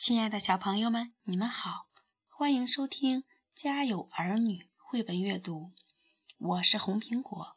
[0.00, 1.86] 亲爱的小朋友们，你们好，
[2.30, 3.20] 欢迎收听
[3.54, 5.72] 《家有儿女》绘本阅读。
[6.38, 7.54] 我是红苹果。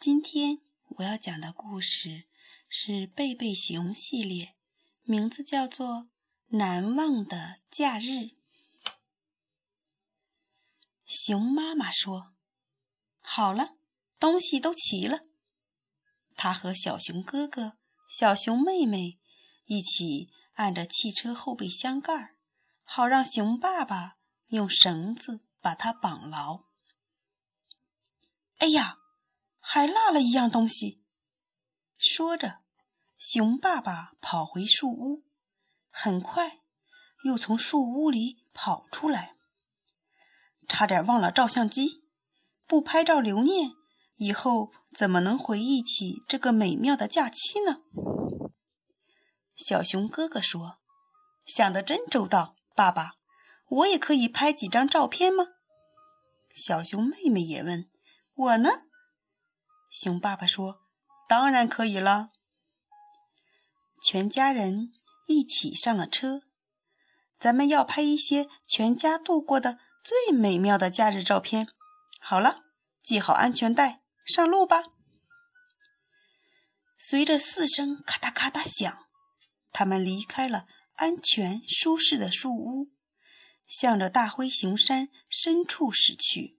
[0.00, 0.62] 今天
[0.96, 2.24] 我要讲的故事
[2.70, 4.54] 是贝贝熊系列，
[5.02, 5.86] 名字叫做
[6.46, 8.08] 《难忘的假日》。
[11.04, 12.32] 熊妈妈说
[13.20, 13.76] ：“好了，
[14.18, 15.20] 东西都齐了。”
[16.34, 17.76] 她和小熊哥哥、
[18.08, 19.18] 小熊妹妹
[19.66, 20.30] 一起。
[20.54, 22.34] 按着汽车后备箱盖，
[22.82, 26.64] 好让熊爸爸用绳子把它绑牢。
[28.58, 28.98] 哎呀，
[29.58, 31.02] 还落了一样东西！
[31.98, 32.60] 说着，
[33.18, 35.24] 熊爸爸跑回树屋，
[35.90, 36.60] 很快
[37.24, 39.36] 又从树屋里跑出来。
[40.68, 42.04] 差点忘了照相机，
[42.66, 43.72] 不拍照留念，
[44.16, 47.82] 以后怎么能回忆起这个美妙的假期呢？
[49.56, 50.78] 小熊哥哥说
[51.46, 53.14] ：“想得真周到，爸爸，
[53.68, 55.46] 我也可以拍几张照片吗？”
[56.54, 57.88] 小熊妹妹也问
[58.34, 58.70] ：“我呢？”
[59.90, 60.80] 熊爸爸说
[61.28, 62.30] ：“当然可以了。”
[64.02, 64.92] 全家人
[65.26, 66.42] 一起上了车，
[67.38, 71.68] 咱们要拍一些全家度过的最美妙的假日照片。
[72.20, 72.64] 好了，
[73.02, 74.82] 系好安全带，上路吧。
[76.98, 79.03] 随着四声咔嗒咔嗒响。
[79.74, 82.88] 他们离开了安全舒适的树屋，
[83.66, 86.56] 向着大灰熊山深处驶去，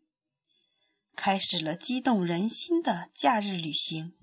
[1.16, 4.13] 开始了激动人心的假日旅行。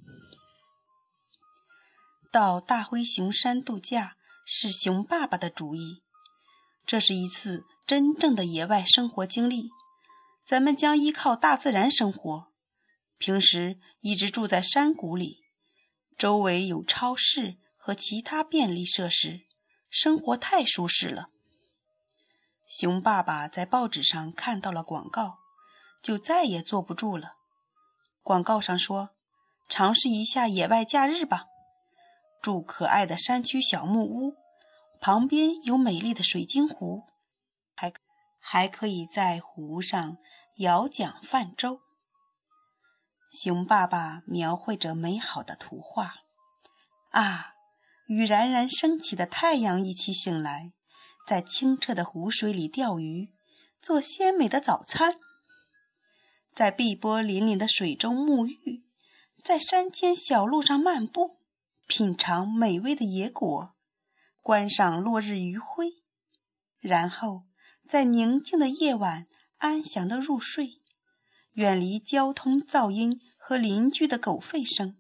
[2.31, 6.03] 到大灰熊山度假是熊爸爸的主意，
[6.85, 9.71] 这是一次真正的野外生活经历。
[10.45, 12.53] 咱们将依靠大自然生活，
[13.17, 15.43] 平时一直住在山谷里，
[16.19, 17.57] 周围有超市。
[17.85, 19.41] 和其他便利设施，
[19.91, 21.31] 生活太舒适了。
[22.65, 25.41] 熊爸爸在报纸上看到了广告，
[26.01, 27.35] 就再也坐不住了。
[28.23, 29.11] 广告上说
[29.69, 31.47] ：“尝试一下野外假日吧，
[32.41, 34.37] 住可爱的山区小木屋，
[35.01, 37.03] 旁边有美丽的水晶湖，
[37.75, 37.93] 还
[38.39, 40.19] 还可以在湖上
[40.55, 41.81] 摇桨泛舟。”
[43.29, 46.15] 熊爸爸描绘着美好的图画
[47.11, 47.52] 啊！
[48.15, 50.75] 与冉冉升起的太阳一起醒来，
[51.27, 53.33] 在清澈的湖水里钓鱼，
[53.81, 55.15] 做鲜美的早餐；
[56.55, 58.85] 在碧波粼粼的水中沐浴，
[59.43, 61.39] 在山间小路上漫步，
[61.87, 63.73] 品尝美味的野果，
[64.43, 65.95] 观赏落日余晖，
[66.81, 67.45] 然后
[67.89, 70.83] 在宁静的夜晚安详的入睡，
[71.53, 74.99] 远离交通噪音和邻居的狗吠声，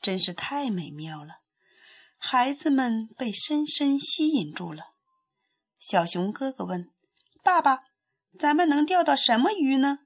[0.00, 1.40] 真是太美妙了。
[2.16, 4.84] 孩子们被深深吸引住了。
[5.78, 6.90] 小熊哥哥问
[7.44, 7.84] ：“爸爸，
[8.38, 10.00] 咱们能钓到什么鱼呢？”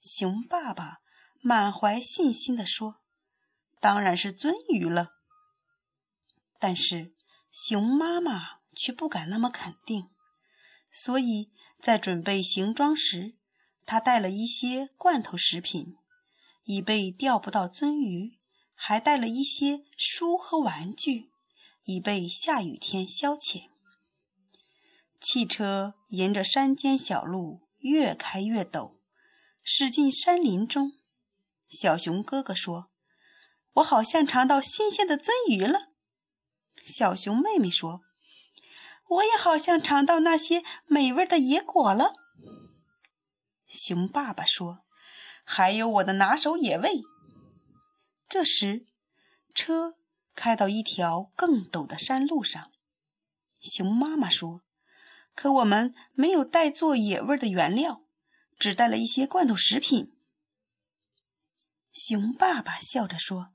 [0.00, 1.00] 熊爸爸
[1.40, 3.00] 满怀信心地说
[3.80, 5.10] ：“当然是鳟鱼了。”
[6.60, 7.12] 但是
[7.50, 10.08] 熊妈妈却不敢那么肯定，
[10.90, 11.50] 所以
[11.80, 13.34] 在准备行装时，
[13.84, 15.96] 她带了一些罐头食品，
[16.64, 18.38] 以备钓不到鳟鱼。
[18.84, 21.30] 还带了一些书和玩具，
[21.84, 23.68] 以备下雨天消遣。
[25.20, 28.94] 汽车沿着山间小路越开越陡，
[29.62, 30.92] 驶进山林中。
[31.68, 32.90] 小熊哥哥说
[33.74, 35.78] ：“我好像尝到新鲜的鳟鱼了。”
[36.84, 38.00] 小熊妹妹说
[39.06, 42.14] ：“我也好像尝到那些美味的野果了。”
[43.70, 44.80] 熊爸爸说
[45.46, 47.00] ：“还有我的拿手野味。”
[48.32, 48.86] 这时，
[49.54, 49.94] 车
[50.34, 52.72] 开到一条更陡的山路上。
[53.60, 54.62] 熊妈妈说
[55.36, 58.02] ：“可我们没有带做野味的原料，
[58.58, 60.16] 只带了一些罐头食品。”
[61.92, 63.52] 熊爸爸笑着说：“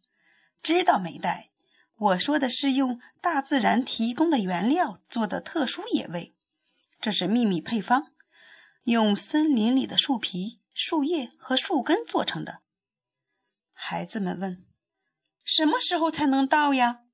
[0.62, 1.50] 知道没带？
[1.96, 6.36] 我说的是用大自然提供的原料做的特殊野味，
[7.02, 8.14] 这是秘密配方，
[8.84, 12.62] 用森林里的树皮、树叶和树根做成的。”
[13.74, 14.67] 孩子们问。
[15.48, 17.06] 什么时候才能到呀？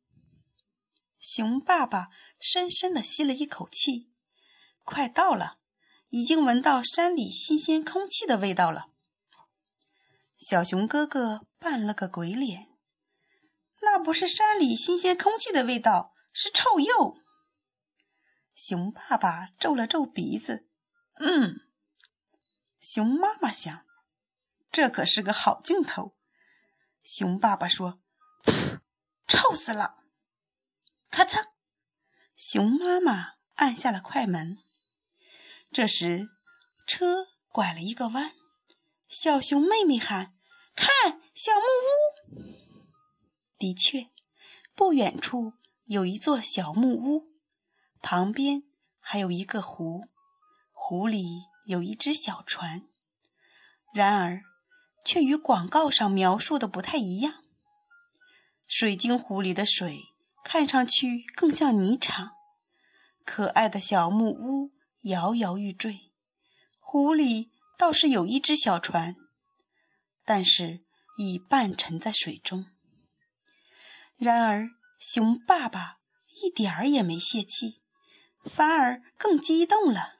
[1.20, 2.10] 熊爸爸
[2.40, 4.12] 深深地吸了一口气，
[4.84, 5.60] 快到了，
[6.10, 8.90] 已经闻到山里新鲜空气的味道了。
[10.40, 12.70] 小熊哥哥扮了个鬼脸，
[13.80, 17.16] 那不是山里新鲜空气的味道，是臭鼬。
[18.56, 20.68] 熊爸爸皱了皱鼻子，
[21.20, 21.62] 嗯。
[22.80, 23.86] 熊妈妈想，
[24.72, 26.16] 这可是个好镜头。
[27.04, 28.00] 熊爸爸说。
[29.28, 29.96] 臭死了！
[31.10, 31.46] 咔嚓，
[32.36, 34.58] 熊妈妈按下了快门。
[35.72, 36.30] 这时，
[36.88, 38.34] 车拐了一个弯，
[39.08, 40.36] 小熊妹妹喊
[40.76, 42.44] ：“看，小木屋！”
[43.58, 44.10] 的确，
[44.76, 45.54] 不远处
[45.86, 47.28] 有一座小木屋，
[48.02, 48.64] 旁边
[49.00, 50.08] 还有一个湖，
[50.72, 51.24] 湖里
[51.66, 52.88] 有一只小船。
[53.94, 54.42] 然而，
[55.06, 57.43] 却与广告上描述的不太一样。
[58.68, 60.00] 水晶湖里的水
[60.44, 62.32] 看上去更像泥场，
[63.26, 64.72] 可爱的小木屋
[65.02, 66.00] 摇摇欲坠。
[66.80, 69.16] 湖里倒是有一只小船，
[70.26, 70.82] 但是
[71.18, 72.66] 已半沉在水中。
[74.18, 74.70] 然而，
[75.00, 75.98] 熊爸爸
[76.42, 77.82] 一点儿也没泄气，
[78.44, 80.14] 反而更激动了。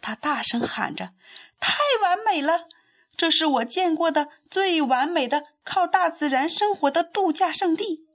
[0.00, 1.14] 他大声喊着
[1.58, 2.68] ：“太完美了！
[3.16, 8.06] 这是我见过的最完美的靠大自然生活的度假胜地。”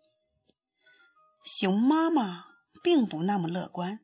[1.46, 2.46] 熊妈妈
[2.82, 4.00] 并不那么乐观，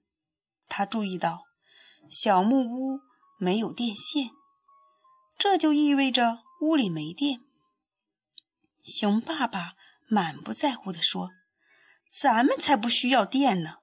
[0.69, 1.45] 她注意到
[2.11, 2.99] 小木屋
[3.39, 4.29] 没有电线，
[5.39, 7.41] 这就意味着屋里没电。
[8.83, 9.73] 熊爸爸。
[10.09, 11.31] 满不在乎地说
[12.09, 13.79] ：“咱们才不需要电呢，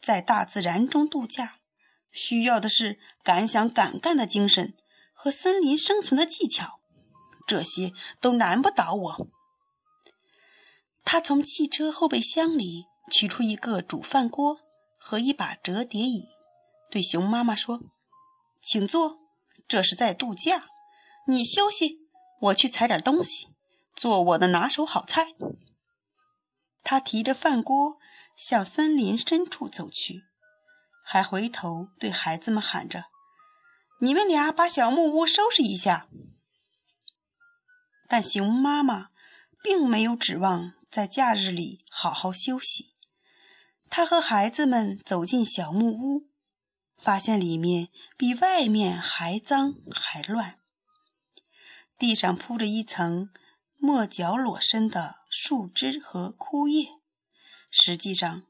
[0.00, 1.58] 在大自然中度假，
[2.12, 4.72] 需要的是敢想敢干的精神
[5.12, 6.78] 和森林生存的技巧，
[7.46, 9.28] 这些都难不倒我。”
[11.04, 14.60] 他从汽车后备箱里取出一个煮饭锅
[14.98, 16.28] 和一把折叠椅，
[16.90, 17.80] 对熊妈妈说
[18.62, 19.18] ：“请坐，
[19.68, 20.64] 这是在度假，
[21.26, 21.98] 你休息，
[22.40, 23.48] 我去采点东西。”
[23.94, 25.34] 做我的拿手好菜。
[26.82, 27.98] 他提着饭锅
[28.36, 30.22] 向森林深处走去，
[31.04, 33.04] 还回头对孩子们喊着
[34.00, 36.08] ：“你们俩把小木屋收拾一下。”
[38.12, 39.08] 但熊妈妈
[39.62, 42.92] 并没有指望在假日里好好休息。
[43.88, 46.28] 她和孩子们走进小木屋，
[46.98, 47.88] 发现里面
[48.18, 50.58] 比外面还脏还乱，
[51.98, 53.30] 地上铺着一层。
[53.78, 56.86] 没脚裸身的树枝和枯叶，
[57.70, 58.42] 实际上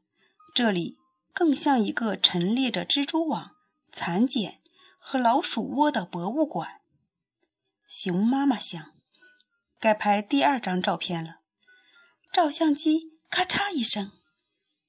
[0.55, 0.99] 这里
[1.32, 3.55] 更像一个陈列着蜘蛛网、
[3.93, 4.61] 蚕茧
[4.99, 6.81] 和老鼠窝的博物馆。
[7.87, 8.92] 熊妈妈想，
[9.82, 11.40] 该拍第二张照片了。
[12.32, 14.12] 照相机咔嚓一声，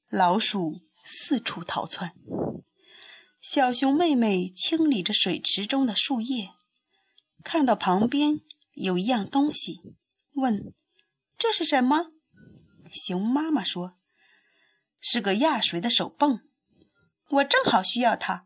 [0.08, 2.14] 老鼠四处逃窜。
[3.42, 6.52] 小熊妹妹清理着水池中的树叶，
[7.44, 8.40] 看到旁边
[8.74, 9.82] 有一样东西。
[10.34, 10.76] 问
[11.40, 12.12] ：“这是什么？”
[12.94, 13.96] 熊妈妈说
[15.02, 16.40] ：“是个压水的手泵，
[17.30, 18.46] 我正好需要它。”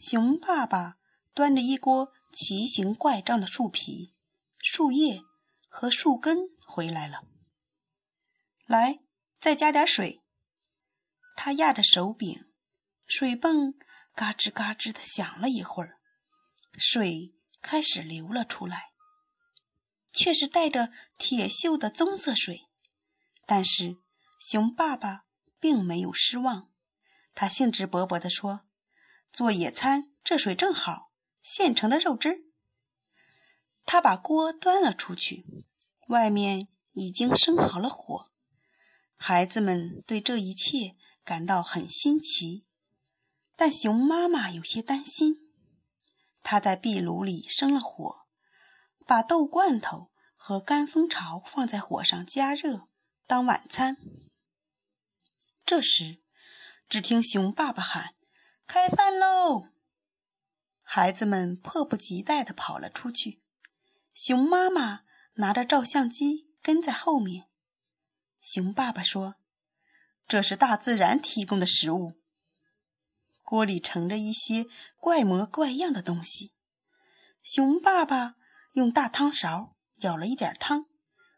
[0.00, 0.96] 熊爸爸
[1.34, 4.14] 端着一锅奇形怪状的树皮、
[4.58, 5.22] 树叶
[5.68, 7.24] 和树根回来了。
[8.66, 9.00] 来，
[9.38, 10.22] 再加点水。
[11.36, 12.50] 他压着手柄，
[13.06, 13.74] 水泵
[14.14, 15.98] 嘎吱嘎吱的响了一会儿，
[16.76, 18.90] 水开始流了出来。
[20.10, 22.66] 却是带着铁锈的棕色水，
[23.46, 23.96] 但是
[24.40, 25.24] 熊爸爸
[25.60, 26.72] 并没有失望，
[27.34, 28.62] 他兴致勃勃地说
[29.30, 32.42] ：“做野餐，这水正好，现成的肉汁。”
[33.90, 35.46] 他把锅端了出去，
[36.08, 38.30] 外面已经生好了火。
[39.16, 42.66] 孩子们对这一切感到很新奇，
[43.56, 45.50] 但熊妈妈有些担心。
[46.42, 48.26] 她在壁炉里生了火。
[49.06, 52.86] 把豆罐头和干蜂巢放在火上加热
[53.26, 53.96] 当晚餐。
[55.64, 56.18] 这时，
[56.90, 58.14] 只听熊爸爸喊
[58.68, 59.66] ：“开饭喽！”
[60.84, 63.40] 孩子们迫不及待地跑了出去。
[64.18, 65.02] 熊妈妈
[65.34, 67.48] 拿着照相机跟在后面。
[68.40, 69.36] 熊爸爸说
[70.26, 72.20] ：“这是大自然提供的食物。”
[73.46, 76.52] 锅里盛着一些怪模怪样的东西。
[77.44, 78.34] 熊爸爸。
[78.72, 80.86] 用大汤勺舀了一点汤，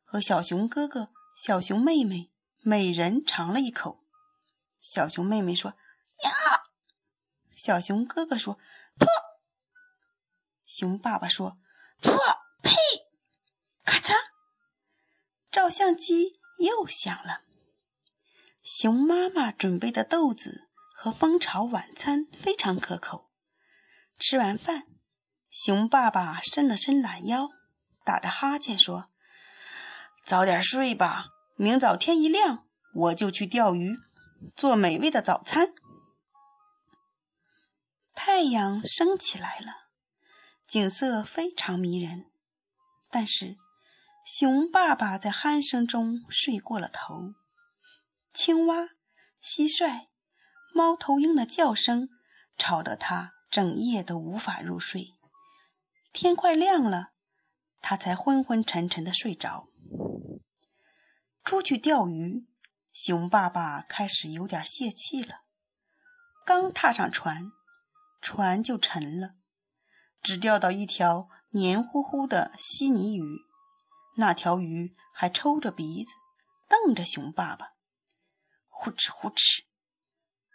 [0.05, 4.05] 和小熊哥哥、小熊妹妹每人尝了一口。
[4.81, 5.71] 小熊妹妹说
[6.25, 6.31] ：“呀！”
[7.57, 8.59] 小熊哥哥说
[8.99, 9.07] ：“破！”
[10.67, 11.59] 熊爸爸说
[12.03, 12.13] ：“破！”
[12.63, 12.73] 呸！
[13.87, 14.13] 咔嚓！
[15.51, 17.43] 照相机又响了。
[18.63, 23.29] 熊妈妈准备的豆子和蜂巢晚餐非常可口。
[24.19, 24.87] 吃完饭。
[25.49, 27.49] 熊爸爸伸了伸懒腰，
[28.05, 29.11] 打着哈欠说
[30.25, 31.27] ：“早点睡吧，
[31.57, 32.65] 明早天一亮
[32.95, 33.99] 我就去钓鱼，
[34.55, 35.75] 做美味的早餐。”
[38.15, 39.75] 太阳升起来了，
[40.69, 42.31] 景色非常迷人。
[43.11, 43.57] 但是
[44.25, 47.35] 熊爸爸在鼾声中睡过了头。
[48.33, 48.91] 青蛙
[49.43, 50.07] 蟋蟀、
[50.75, 52.09] 猫头鹰的叫声
[52.57, 55.13] 吵得他整夜都无法入睡。
[56.13, 57.11] 天快亮了，
[57.81, 59.69] 他才昏昏沉沉的睡着。
[61.43, 62.47] 出去钓鱼，
[62.93, 65.41] 熊爸爸开始有点泄气了。
[66.45, 67.51] 刚踏上船，
[68.21, 69.35] 船就沉了，
[70.23, 73.50] 只钓到一条黏糊糊的稀泥鱼。
[74.21, 76.15] 那条鱼还抽着鼻子，
[76.69, 77.73] 瞪着熊爸爸。
[78.69, 79.63] 呼哧呼哧，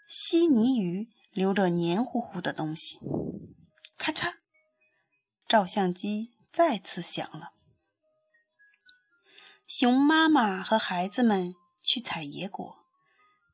[0.07, 2.99] 稀泥鱼流着黏糊糊的东西。
[3.97, 4.35] 咔嚓，
[5.47, 7.53] 照相机再次响了。
[9.65, 12.77] 熊妈妈和孩子们去采野果，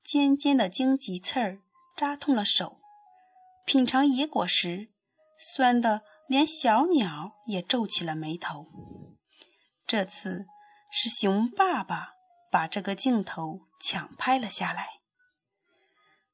[0.03, 1.61] 尖尖的荆棘刺儿
[1.95, 2.81] 扎痛了手。
[3.65, 4.91] 品尝野果时，
[5.39, 8.67] 酸的连小鸟也皱起了眉头。
[9.91, 10.47] 这次
[10.89, 12.13] 是熊爸爸
[12.49, 14.87] 把这个镜头抢拍了下来。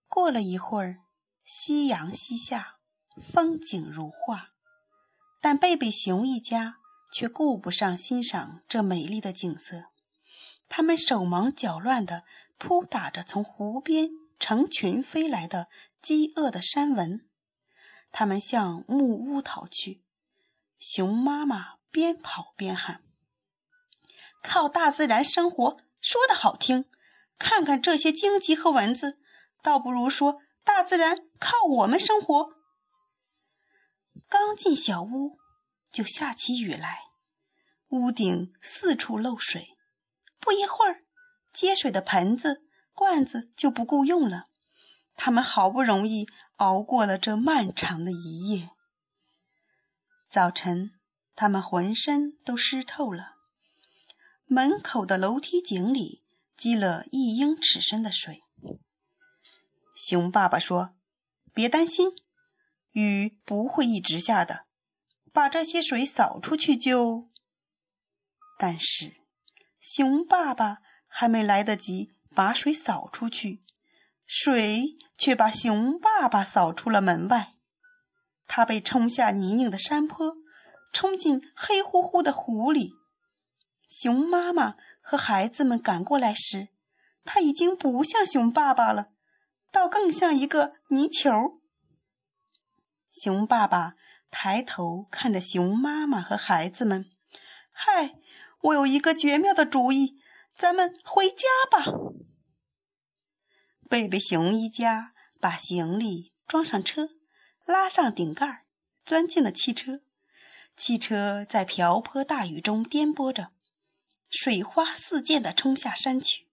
[0.08, 1.00] 过了一会儿，
[1.44, 2.78] 夕阳西下，
[3.20, 4.50] 风景如画，
[5.42, 6.78] 但贝贝熊一家。
[7.12, 9.86] 却顾不上欣赏这美丽的景色，
[10.70, 12.24] 他们手忙脚乱地
[12.60, 15.68] 扑打着从湖边成群飞来的
[16.04, 17.28] 饥饿的山蚊。
[18.12, 20.04] 他们向木屋逃去。
[20.78, 23.02] 熊妈妈边跑边喊
[24.48, 26.86] ：“靠大自然生活，说的好听；
[27.38, 29.20] 看看这些荆棘和蚊子，
[29.62, 32.54] 倒不如说大自然靠我们生活。”
[34.30, 35.38] 刚进小屋。
[35.90, 37.00] 就下起雨来，
[37.88, 39.76] 屋顶四处漏水。
[40.40, 41.02] 不一会儿，
[41.54, 42.62] 接水的盆子、
[42.94, 44.48] 罐子就不够用了。
[45.16, 46.28] 他们好不容易
[46.58, 48.70] 熬过了这漫长的一夜。
[50.30, 50.92] 早晨，
[51.36, 53.37] 他们浑身都湿透了。
[54.50, 56.24] 门口的楼梯井里
[56.56, 58.42] 积了一英尺深的水。
[59.94, 60.96] 熊爸爸说
[61.54, 62.16] ：“别担心，
[62.92, 64.66] 雨不会一直下的。”
[65.34, 67.28] 把这些水扫出去就……
[68.58, 69.12] 但是
[69.82, 70.78] 熊爸爸
[71.08, 73.62] 还没来得及把水扫出去，
[74.26, 77.54] 水却把熊爸爸扫出了门外。
[78.48, 80.38] 他被冲下泥泞的山坡，
[80.94, 82.96] 冲进黑乎乎的湖里。
[83.88, 86.68] 熊妈妈和孩子们赶过来时，
[87.26, 89.10] 他已经不像熊爸爸了，
[89.72, 91.32] 倒更像一个泥球。
[93.10, 93.96] 熊爸爸。
[94.30, 97.10] 抬头看着熊妈妈和孩子们，
[97.72, 98.20] 嗨，
[98.60, 100.20] 我有一个绝妙的主意，
[100.54, 101.86] 咱们回家吧。
[103.90, 107.10] 贝贝熊一家把行李装上车，
[107.66, 108.66] 拉上顶盖，
[109.06, 110.02] 钻进了汽车。
[110.76, 113.52] 汽车在瓢泼大雨中颠簸着，
[114.30, 116.48] 水花四溅地冲下山去。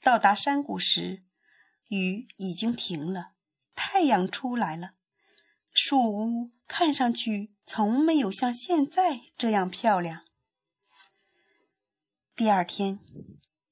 [0.00, 1.22] 到达山谷时，
[1.88, 3.32] 雨已经停了，
[3.74, 4.92] 太阳出来了。
[5.72, 10.24] 树屋看上去从没有像现在这样漂亮。
[12.34, 12.98] 第二天，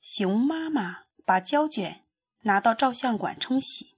[0.00, 2.04] 熊妈妈把胶卷
[2.40, 3.94] 拿到照相馆冲洗。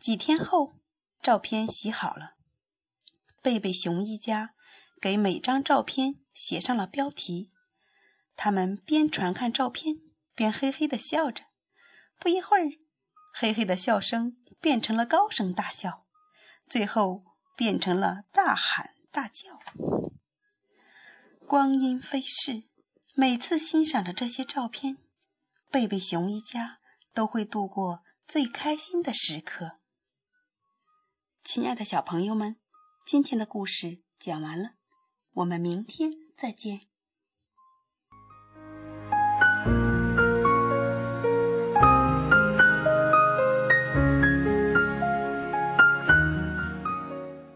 [0.00, 0.74] 几天后，
[1.22, 2.34] 照片洗好了。
[3.42, 4.54] 贝贝熊一家
[5.00, 7.50] 给每张照片写上了标题。
[8.36, 10.00] 他们边传看照片，
[10.34, 11.44] 边嘿嘿的笑着。
[12.18, 12.70] 不一会儿，
[13.32, 16.06] 嘿嘿的笑声变成了高声大笑。
[16.68, 17.24] 最后
[17.56, 19.60] 变成了大喊大叫。
[21.46, 22.62] 光阴飞逝，
[23.14, 24.96] 每次欣赏着这些照片，
[25.70, 26.78] 贝贝熊一家
[27.12, 29.78] 都会度过最开心的时刻。
[31.44, 32.56] 亲爱的小朋友们，
[33.04, 34.70] 今天的故事讲完了，
[35.32, 36.91] 我们明天再见。